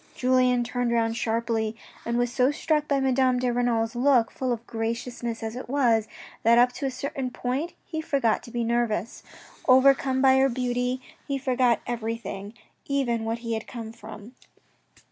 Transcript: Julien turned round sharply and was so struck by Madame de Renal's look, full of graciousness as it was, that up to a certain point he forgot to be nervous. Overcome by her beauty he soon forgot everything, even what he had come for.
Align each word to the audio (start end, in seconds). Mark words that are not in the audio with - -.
Julien 0.15 0.63
turned 0.63 0.91
round 0.91 1.15
sharply 1.15 1.75
and 2.07 2.17
was 2.17 2.33
so 2.33 2.49
struck 2.49 2.87
by 2.87 2.99
Madame 2.99 3.37
de 3.37 3.53
Renal's 3.53 3.95
look, 3.95 4.31
full 4.31 4.51
of 4.51 4.65
graciousness 4.65 5.43
as 5.43 5.55
it 5.55 5.69
was, 5.69 6.07
that 6.41 6.57
up 6.57 6.71
to 6.71 6.87
a 6.87 6.89
certain 6.89 7.29
point 7.29 7.75
he 7.85 8.01
forgot 8.01 8.41
to 8.41 8.49
be 8.49 8.63
nervous. 8.63 9.21
Overcome 9.67 10.19
by 10.19 10.37
her 10.37 10.49
beauty 10.49 10.99
he 11.27 11.37
soon 11.37 11.43
forgot 11.45 11.81
everything, 11.85 12.55
even 12.87 13.25
what 13.25 13.39
he 13.45 13.53
had 13.53 13.67
come 13.67 13.91
for. 13.91 14.19